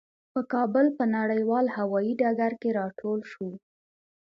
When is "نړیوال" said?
1.17-1.65